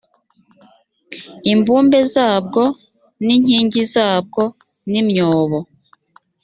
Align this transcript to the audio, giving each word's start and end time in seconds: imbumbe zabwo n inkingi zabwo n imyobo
imbumbe 1.51 1.99
zabwo 2.13 2.63
n 3.25 3.27
inkingi 3.35 3.81
zabwo 3.93 4.43
n 4.91 4.93
imyobo 5.01 5.59